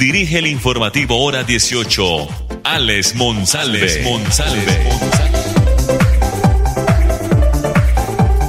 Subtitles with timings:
[0.00, 2.28] dirige el informativo Hora 18,
[2.64, 4.02] Alex Monsalve.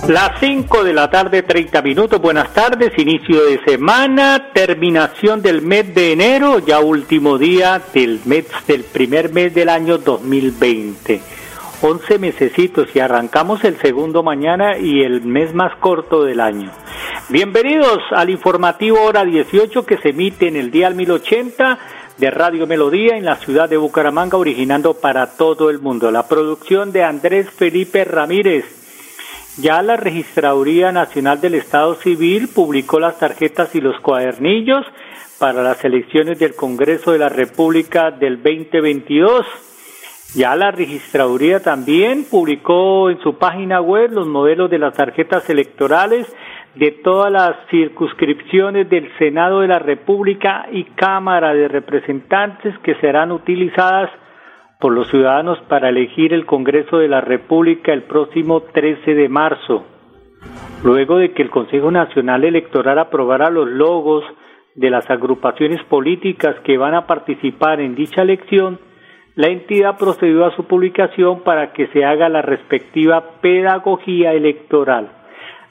[0.08, 2.22] Las 5 de la tarde, 30 minutos.
[2.22, 8.46] Buenas tardes, inicio de semana, terminación del mes de enero, ya último día del mes
[8.66, 11.41] del primer mes del año 2020.
[11.84, 16.72] 11 mesecitos y arrancamos el segundo mañana y el mes más corto del año.
[17.30, 21.80] Bienvenidos al informativo hora 18 que se emite en el día 1080
[22.20, 26.12] de Radio Melodía en la ciudad de Bucaramanga, originando para todo el mundo.
[26.12, 28.66] La producción de Andrés Felipe Ramírez.
[29.58, 34.86] Ya la Registraduría Nacional del Estado Civil publicó las tarjetas y los cuadernillos
[35.40, 39.71] para las elecciones del Congreso de la República del 2022.
[40.34, 46.34] Ya la registraduría también publicó en su página web los modelos de las tarjetas electorales
[46.76, 53.34] de todas las circunscripciones del Senado de la República y Cámara de Representantes que serán
[53.34, 54.10] utilizadas
[54.80, 59.84] por los ciudadanos para elegir el Congreso de la República el próximo 13 de marzo.
[60.82, 64.24] Luego de que el Consejo Nacional Electoral aprobara los logos
[64.76, 68.80] de las agrupaciones políticas que van a participar en dicha elección,
[69.36, 75.12] la entidad procedió a su publicación para que se haga la respectiva pedagogía electoral.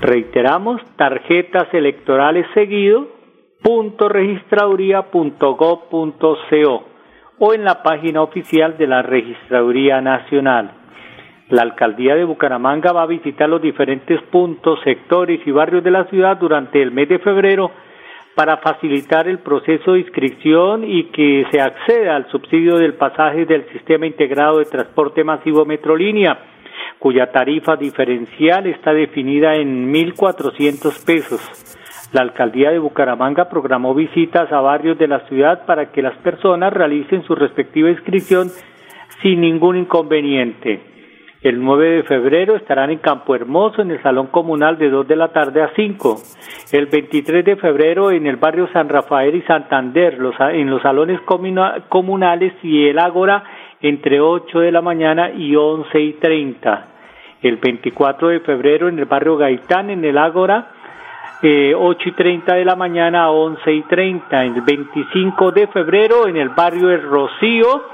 [0.00, 3.18] Reiteramos, tarjetas electorales seguido
[3.62, 4.08] punto
[7.38, 10.72] o en la página oficial de la Registraduría Nacional.
[11.50, 16.04] La Alcaldía de Bucaramanga va a visitar los diferentes puntos, sectores y barrios de la
[16.04, 17.70] ciudad durante el mes de febrero
[18.34, 23.66] para facilitar el proceso de inscripción y que se acceda al subsidio del pasaje del
[23.72, 26.38] Sistema Integrado de Transporte Masivo Metrolínea,
[26.98, 31.78] cuya tarifa diferencial está definida en 1.400 pesos.
[32.12, 36.72] La alcaldía de Bucaramanga programó visitas a barrios de la ciudad para que las personas
[36.72, 38.48] realicen su respectiva inscripción
[39.20, 40.80] sin ningún inconveniente.
[41.42, 45.16] El 9 de febrero estarán en Campo Hermoso en el Salón Comunal de 2 de
[45.16, 46.16] la tarde a 5.
[46.72, 51.20] El 23 de febrero en el barrio San Rafael y Santander, en los salones
[51.88, 53.44] comunales y el Ágora
[53.82, 56.86] entre 8 de la mañana y 11 y 30.
[57.42, 60.72] El 24 de febrero en el barrio Gaitán en el Ágora
[61.42, 64.44] eh, 8 y 30 de la mañana a 11 y 30.
[64.44, 67.84] El 25 de febrero en el barrio El Rocío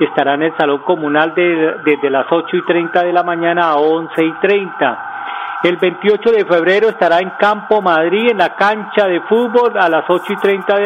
[0.00, 3.76] estará en el salón comunal de, desde las 8 y 30 de la mañana a
[3.76, 5.06] 11 y 30.
[5.62, 10.08] El 28 de febrero estará en Campo Madrid, en la cancha de fútbol, a las
[10.08, 10.76] 8 y 30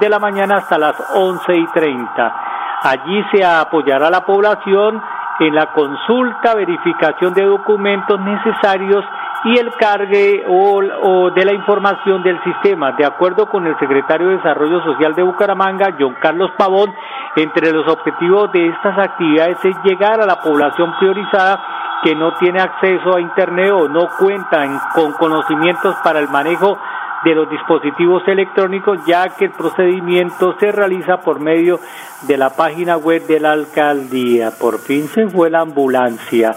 [0.00, 2.34] de, la mañana hasta las 11 y 30.
[2.82, 5.02] Allí se apoyará a la población
[5.38, 9.04] en la consulta, verificación de documentos necesarios
[9.44, 12.92] y el cargue o, de la información del sistema.
[12.92, 16.92] De acuerdo con el secretario de Desarrollo Social de Bucaramanga, John Carlos Pavón,
[17.36, 21.60] entre los objetivos de estas actividades es llegar a la población priorizada
[22.04, 26.78] que no tiene acceso a Internet o no cuentan con conocimientos para el manejo
[27.24, 31.78] de los dispositivos electrónicos, ya que el procedimiento se realiza por medio
[32.22, 34.50] de la página web de la alcaldía.
[34.50, 36.52] Por fin se fue la ambulancia.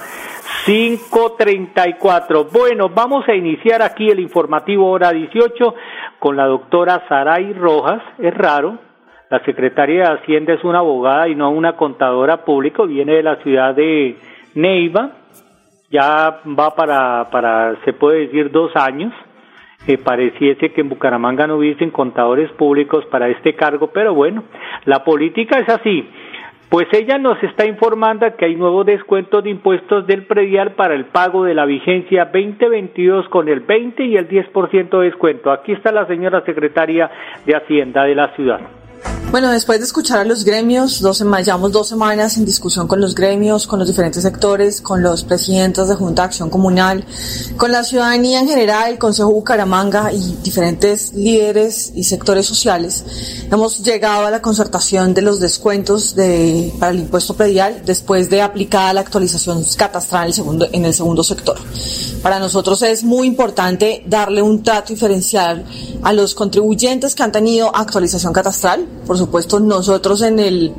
[0.66, 2.46] 534.
[2.46, 5.76] Bueno, vamos a iniciar aquí el informativo hora 18
[6.18, 8.02] con la doctora Saray Rojas.
[8.18, 8.80] Es raro.
[9.30, 12.84] La secretaria de Hacienda es una abogada y no una contadora pública.
[12.84, 14.18] Viene de la ciudad de
[14.56, 15.12] Neiva.
[15.92, 19.14] Ya va para, para se puede decir, dos años.
[20.04, 24.44] Pareciese que en Bucaramanga no hubiesen contadores públicos para este cargo, pero bueno,
[24.86, 26.10] la política es así.
[26.76, 31.06] Pues ella nos está informando que hay nuevos descuentos de impuestos del predial para el
[31.06, 35.54] pago de la vigencia 2022 con el 20 y el 10% de descuento.
[35.54, 37.10] Aquí está la señora secretaria
[37.46, 38.60] de Hacienda de la ciudad.
[39.36, 43.02] Bueno, después de escuchar a los gremios, dos semanas, llevamos dos semanas en discusión con
[43.02, 47.04] los gremios, con los diferentes sectores, con los presidentes de Junta de Acción Comunal,
[47.58, 53.04] con la ciudadanía en general, el Consejo Bucaramanga y diferentes líderes y sectores sociales.
[53.52, 58.42] Hemos llegado a la concertación de los descuentos de, para el impuesto predial después de
[58.42, 61.58] aplicada la actualización catastral en el segundo, en el segundo sector.
[62.24, 65.66] Para nosotros es muy importante darle un trato diferencial
[66.04, 69.25] a los contribuyentes que han tenido actualización catastral, por supuesto,
[69.68, 70.74] nosotros en el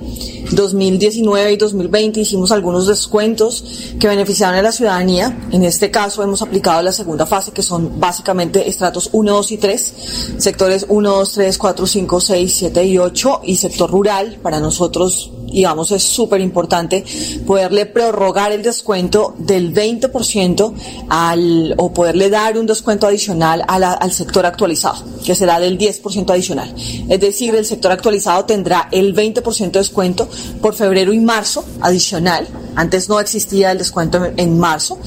[0.52, 3.64] 2019 y 2020 hicimos algunos descuentos
[3.98, 5.48] que beneficiaron a la ciudadanía.
[5.50, 9.58] En este caso hemos aplicado la segunda fase, que son básicamente estratos 1, 2 y
[9.58, 9.94] 3,
[10.38, 14.38] sectores 1, 2, 3, 4, 5, 6, 7 y 8 y sector rural.
[14.42, 17.04] Para nosotros digamos, es súper importante
[17.46, 20.72] poderle prorrogar el descuento del 20%
[21.08, 26.74] al, o poderle dar un descuento adicional al sector actualizado, que será del 10% adicional.
[27.08, 30.28] Es decir, el sector actualizado tendrá el 20% de descuento
[30.60, 32.46] por febrero y marzo adicional.
[32.76, 34.98] Antes no existía el descuento en, marzo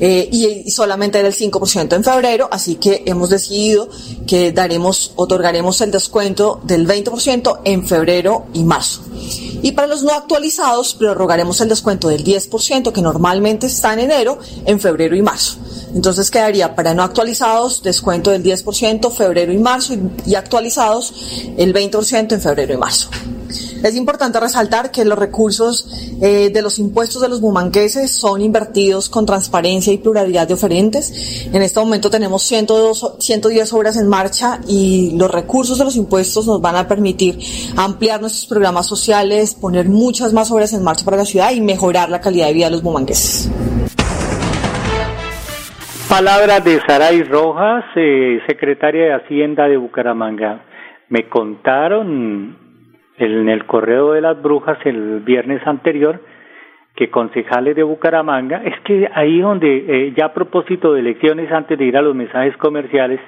[0.00, 3.88] eh, y, solamente era el 5% en febrero, así que hemos decidido
[4.26, 9.02] que daremos, otorgaremos el descuento del 20% en febrero y marzo.
[9.62, 14.38] Y para los no actualizados, prorrogaremos el descuento del 10% que normalmente está en enero,
[14.64, 15.56] en febrero y marzo.
[15.94, 19.94] Entonces quedaría para no actualizados descuento del 10% febrero y marzo
[20.26, 21.12] y, actualizados
[21.56, 23.08] el 20% en febrero y marzo.
[23.82, 29.08] Es importante resaltar que los recursos eh, de los impuestos de los bumangueses son invertidos
[29.08, 31.46] con transparencia y pluralidad de oferentes.
[31.52, 36.60] En este momento tenemos 110 obras en marcha y los recursos de los impuestos nos
[36.60, 37.38] van a permitir
[37.76, 42.08] ampliar nuestros programas sociales, poner muchas más obras en marcha para la ciudad y mejorar
[42.08, 43.50] la calidad de vida de los bumangueses.
[46.08, 50.64] Palabra de Saray Rojas, eh, secretaria de Hacienda de Bucaramanga.
[51.08, 52.65] Me contaron
[53.18, 56.20] en el Correo de las Brujas el viernes anterior
[56.94, 61.78] que concejales de Bucaramanga, es que ahí donde, eh, ya a propósito de elecciones, antes
[61.78, 63.20] de ir a los mensajes comerciales,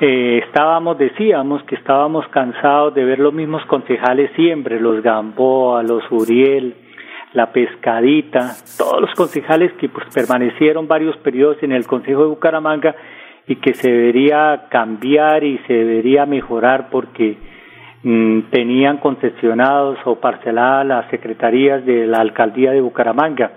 [0.00, 6.04] eh, estábamos, decíamos que estábamos cansados de ver los mismos concejales siempre, los Gamboa, los
[6.10, 6.74] Uriel,
[7.34, 12.96] la Pescadita, todos los concejales que pues permanecieron varios periodos en el Consejo de Bucaramanga
[13.46, 17.36] y que se debería cambiar y se debería mejorar porque
[18.02, 23.52] tenían concesionados o parceladas las secretarías de la alcaldía de Bucaramanga,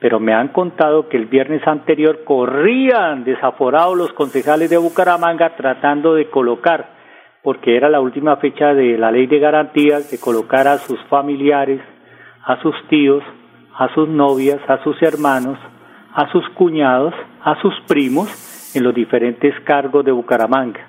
[0.00, 6.14] pero me han contado que el viernes anterior corrían desaforados los concejales de Bucaramanga tratando
[6.14, 6.96] de colocar,
[7.42, 11.80] porque era la última fecha de la ley de garantías, de colocar a sus familiares,
[12.44, 13.22] a sus tíos,
[13.78, 15.58] a sus novias, a sus hermanos,
[16.12, 20.86] a sus cuñados, a sus primos en los diferentes cargos de Bucaramanga.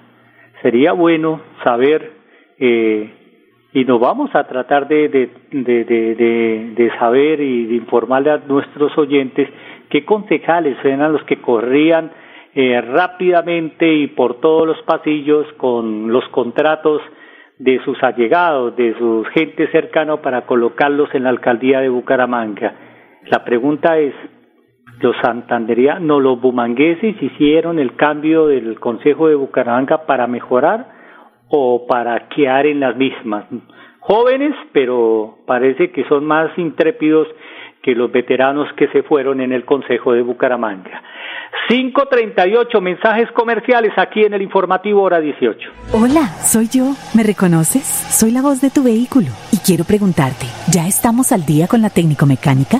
[0.61, 2.16] Sería bueno saber
[2.59, 3.11] eh,
[3.73, 8.97] y nos vamos a tratar de, de, de, de, saber y de informarle a nuestros
[8.97, 9.49] oyentes
[9.89, 12.11] qué concejales eran los que corrían
[12.55, 17.01] eh, rápidamente y por todos los pasillos con los contratos
[17.59, 22.73] de sus allegados, de su gente cercana para colocarlos en la alcaldía de Bucaramanga.
[23.25, 24.13] La pregunta es,
[25.01, 30.96] los santanderianos, los bumangueses hicieron el cambio del Consejo de Bucaramanga para mejorar
[31.49, 33.45] o para quedar en las mismas.
[33.99, 37.27] Jóvenes, pero parece que son más intrépidos
[37.81, 41.01] que los veteranos que se fueron en el Consejo de Bucaramanga.
[41.69, 45.69] 538 mensajes comerciales aquí en el informativo hora 18.
[45.93, 46.93] Hola, soy yo.
[47.15, 47.83] ¿Me reconoces?
[47.83, 51.89] Soy la voz de tu vehículo y quiero preguntarte, ¿ya estamos al día con la
[51.89, 52.79] técnico mecánica?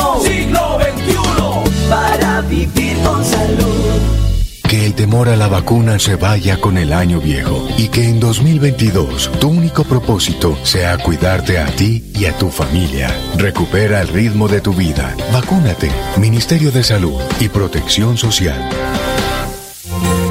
[5.01, 9.47] Temor a la vacuna se vaya con el año viejo y que en 2022 tu
[9.47, 13.09] único propósito sea cuidarte a ti y a tu familia.
[13.35, 15.15] Recupera el ritmo de tu vida.
[15.33, 15.89] Vacúnate.
[16.17, 18.69] Ministerio de Salud y Protección Social.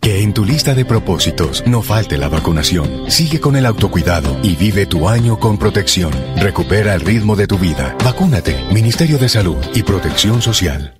[0.00, 3.10] Que en tu lista de propósitos no falte la vacunación.
[3.10, 6.12] Sigue con el autocuidado y vive tu año con protección.
[6.36, 7.96] Recupera el ritmo de tu vida.
[8.02, 8.56] Vacúnate.
[8.72, 10.99] Ministerio de Salud y Protección Social.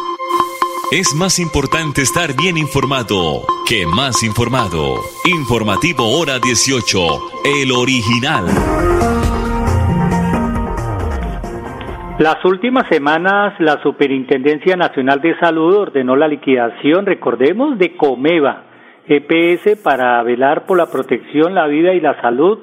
[0.91, 4.95] Es más importante estar bien informado que más informado.
[5.23, 6.99] Informativo Hora 18,
[7.45, 8.43] el original.
[12.19, 18.63] Las últimas semanas, la Superintendencia Nacional de Salud ordenó la liquidación, recordemos, de Comeva,
[19.07, 22.59] EPS, para velar por la protección, la vida y la salud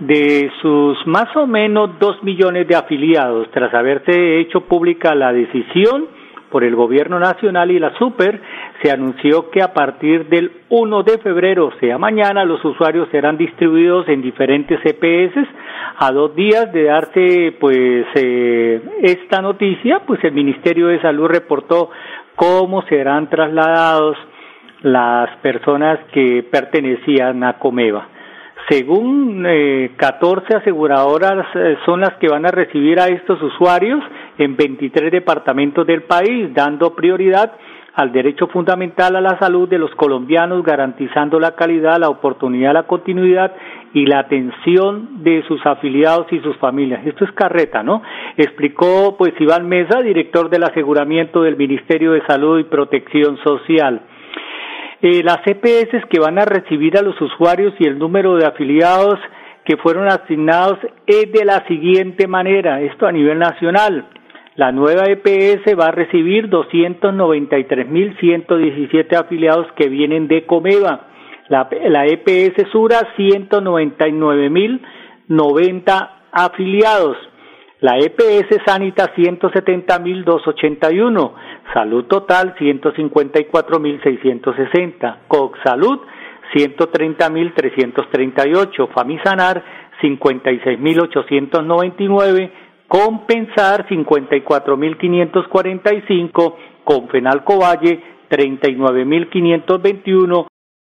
[0.00, 6.18] de sus más o menos dos millones de afiliados, tras haberse hecho pública la decisión
[6.50, 8.40] por el Gobierno Nacional y la Super,
[8.82, 13.36] se anunció que a partir del 1 de febrero, o sea mañana, los usuarios serán
[13.36, 15.36] distribuidos en diferentes EPS.
[15.98, 21.90] A dos días de darse pues eh, esta noticia, pues el Ministerio de Salud reportó
[22.36, 24.16] cómo serán trasladados
[24.82, 28.08] las personas que pertenecían a Comeva.
[28.68, 34.02] Según eh, 14 aseguradoras eh, son las que van a recibir a estos usuarios
[34.40, 37.52] en 23 departamentos del país, dando prioridad
[37.94, 42.84] al derecho fundamental a la salud de los colombianos, garantizando la calidad, la oportunidad, la
[42.84, 43.52] continuidad
[43.92, 47.04] y la atención de sus afiliados y sus familias.
[47.04, 48.02] Esto es carreta, ¿no?
[48.36, 54.00] Explicó pues Iván Mesa, director del aseguramiento del Ministerio de Salud y Protección Social.
[55.02, 59.18] Eh, las EPS que van a recibir a los usuarios y el número de afiliados
[59.64, 64.06] que fueron asignados es de la siguiente manera, esto a nivel nacional.
[64.60, 71.08] La nueva EPS va a recibir 293.117 afiliados que vienen de Comeva.
[71.48, 77.16] La, la EPS Sura 199.090 afiliados.
[77.80, 81.32] La EPS Sanita 170.281.
[81.72, 85.20] Salud Total 154.660.
[85.26, 86.00] COC Salud
[86.54, 88.88] 130.338.
[88.92, 89.64] Famisanar
[90.02, 92.69] 56.899.
[92.90, 96.56] Compensar 54.545.
[96.82, 100.46] Confenalco Valle 39.521.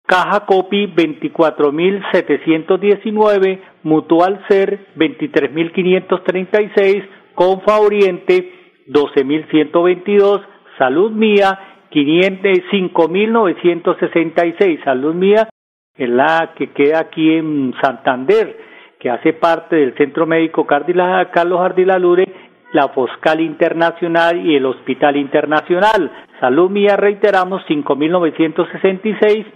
[0.06, 8.52] Caja Copi 24.719, Mutual Ser 23.536, Confa Oriente
[8.88, 10.42] 12.122,
[10.78, 11.60] Salud Mía
[11.92, 15.48] 5.966, Salud Mía
[15.94, 18.69] es la que queda aquí en Santander,
[19.00, 22.28] que hace parte del Centro Médico Carlos Ardilalure,
[22.72, 26.12] la Foscal Internacional y el Hospital Internacional.
[26.38, 29.46] Salud Mía, reiteramos, 5.966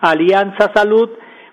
[0.00, 1.10] Alianza Salud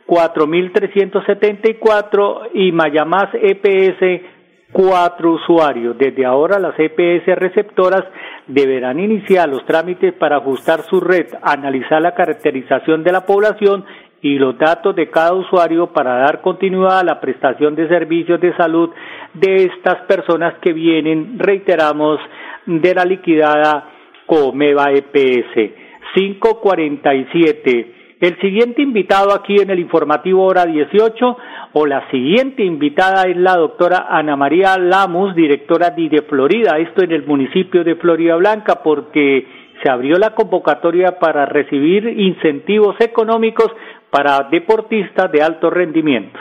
[0.08, 4.24] 4.374 y Mayamás EPS
[4.72, 5.98] 4 usuarios.
[5.98, 8.04] Desde ahora las EPS receptoras
[8.48, 13.86] deberán iniciar los trámites para ajustar su red, analizar la caracterización de la población
[14.22, 18.56] y los datos de cada usuario para dar continuidad a la prestación de servicios de
[18.56, 18.90] salud
[19.34, 22.20] de estas personas que vienen, reiteramos,
[22.66, 23.90] de la liquidada
[24.28, 25.72] Comeva EPS.
[26.14, 31.38] 547 el siguiente invitado aquí en el informativo hora 18
[31.74, 37.14] o la siguiente invitada es la doctora Ana María Lamus, directora de Florida, esto en
[37.14, 39.48] el municipio de Florida Blanca, porque
[39.82, 43.72] se abrió la convocatoria para recibir incentivos económicos
[44.12, 46.38] para deportistas de alto rendimiento.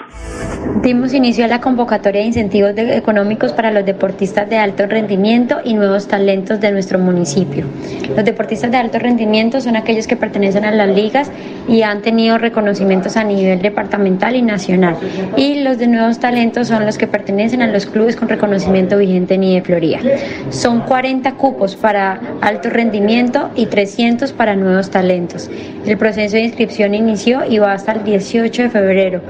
[0.83, 5.75] Dimos inicio a la convocatoria de incentivos económicos para los deportistas de alto rendimiento y
[5.75, 7.67] nuevos talentos de nuestro municipio.
[8.17, 11.31] Los deportistas de alto rendimiento son aquellos que pertenecen a las ligas
[11.69, 14.97] y han tenido reconocimientos a nivel departamental y nacional.
[15.37, 19.35] Y los de nuevos talentos son los que pertenecen a los clubes con reconocimiento vigente
[19.35, 20.01] en IDE Florida.
[20.49, 25.51] Son 40 cupos para alto rendimiento y 300 para nuevos talentos.
[25.85, 29.21] El proceso de inscripción inició y hasta el 18 de febrero.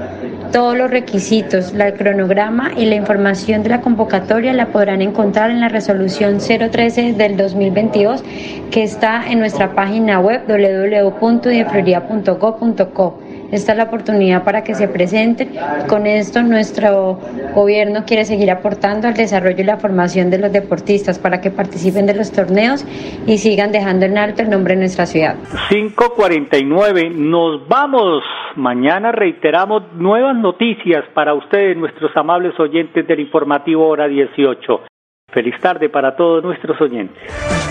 [0.51, 5.61] Todos los requisitos, el cronograma y la información de la convocatoria la podrán encontrar en
[5.61, 8.23] la resolución 013 del 2022
[8.69, 13.30] que está en nuestra página web www.idefloría.gov.co.
[13.51, 15.49] Esta es la oportunidad para que se presenten.
[15.89, 17.19] Con esto nuestro
[17.53, 22.05] gobierno quiere seguir aportando al desarrollo y la formación de los deportistas para que participen
[22.05, 22.85] de los torneos
[23.27, 25.35] y sigan dejando en alto el nombre de nuestra ciudad.
[25.69, 28.23] 549, nos vamos.
[28.55, 34.81] Mañana reiteramos nuevas noticias para ustedes, nuestros amables oyentes del informativo hora 18.
[35.33, 37.70] Feliz tarde para todos nuestros oyentes.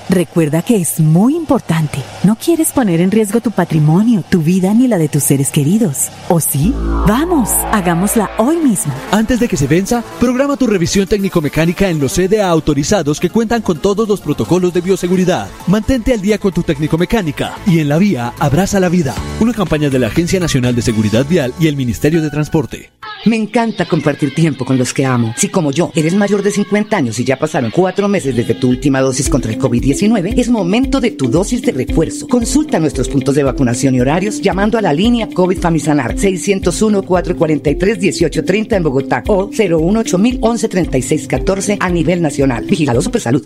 [0.11, 1.99] Recuerda que es muy importante.
[2.25, 6.09] No quieres poner en riesgo tu patrimonio, tu vida ni la de tus seres queridos.
[6.27, 6.73] ¿O sí?
[7.07, 8.93] Vamos, hagámosla hoy mismo.
[9.11, 13.61] Antes de que se venza, programa tu revisión técnico-mecánica en los CDA autorizados que cuentan
[13.61, 15.47] con todos los protocolos de bioseguridad.
[15.67, 19.15] Mantente al día con tu técnico-mecánica y en la vía abraza la vida.
[19.39, 22.91] Una campaña de la Agencia Nacional de Seguridad Vial y el Ministerio de Transporte.
[23.23, 25.35] Me encanta compartir tiempo con los que amo.
[25.37, 28.67] Si como yo eres mayor de 50 años y ya pasaron cuatro meses desde tu
[28.67, 32.27] última dosis contra el COVID-19, es momento de tu dosis de refuerzo.
[32.27, 38.83] Consulta nuestros puntos de vacunación y horarios llamando a la línea COVID Famisanar 601-443-1830 en
[38.83, 42.65] Bogotá o 018 1136 14 a nivel nacional.
[42.65, 43.45] Vigilado Supersalud.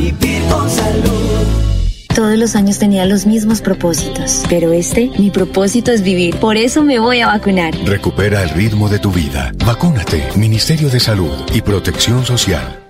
[0.00, 1.60] vivir con salud.
[2.14, 6.36] Todos los años tenía los mismos propósitos, pero este, mi propósito es vivir.
[6.36, 7.74] Por eso me voy a vacunar.
[7.84, 9.52] Recupera el ritmo de tu vida.
[9.64, 10.28] Vacúnate.
[10.36, 12.89] Ministerio de Salud y Protección Social.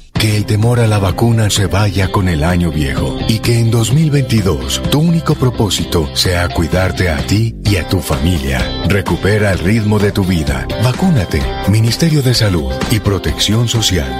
[0.13, 3.71] Que el temor a la vacuna se vaya con el año viejo y que en
[3.71, 8.59] 2022 tu único propósito sea cuidarte a ti y a tu familia.
[8.87, 10.67] Recupera el ritmo de tu vida.
[10.83, 11.41] Vacúnate.
[11.69, 14.19] Ministerio de Salud y Protección Social.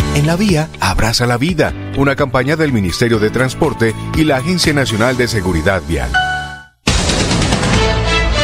[0.13, 1.73] En la vía, abraza la vida.
[1.97, 6.11] Una campaña del Ministerio de Transporte y la Agencia Nacional de Seguridad Vial.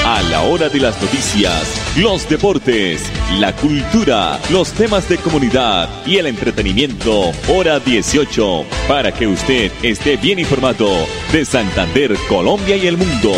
[0.06, 3.04] A la hora de las noticias, los deportes,
[3.34, 10.16] la cultura, los temas de comunidad y el entretenimiento, hora 18, para que usted esté
[10.16, 10.90] bien informado
[11.34, 13.34] de Santander, Colombia y el mundo.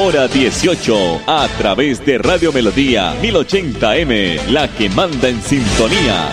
[0.00, 6.32] Hora 18, a través de Radio Melodía 1080M, la que manda en sintonía.